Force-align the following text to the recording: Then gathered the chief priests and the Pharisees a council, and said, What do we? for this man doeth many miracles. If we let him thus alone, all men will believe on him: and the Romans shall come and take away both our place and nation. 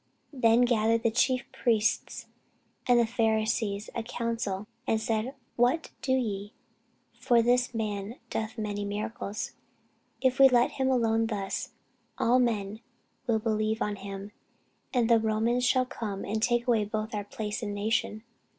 Then 0.33 0.61
gathered 0.61 1.03
the 1.03 1.11
chief 1.11 1.43
priests 1.51 2.25
and 2.87 2.99
the 2.99 3.05
Pharisees 3.05 3.87
a 3.93 4.01
council, 4.01 4.65
and 4.87 4.99
said, 4.99 5.35
What 5.57 5.91
do 6.01 6.13
we? 6.13 6.53
for 7.19 7.43
this 7.43 7.75
man 7.75 8.15
doeth 8.31 8.57
many 8.57 8.83
miracles. 8.83 9.51
If 10.19 10.39
we 10.39 10.49
let 10.49 10.71
him 10.71 10.87
thus 11.27 11.73
alone, 12.17 12.17
all 12.17 12.39
men 12.39 12.79
will 13.27 13.37
believe 13.37 13.79
on 13.83 13.97
him: 13.97 14.31
and 14.91 15.07
the 15.07 15.19
Romans 15.19 15.65
shall 15.65 15.85
come 15.85 16.25
and 16.25 16.41
take 16.41 16.65
away 16.67 16.83
both 16.83 17.13
our 17.13 17.23
place 17.23 17.61
and 17.61 17.75
nation. 17.75 18.23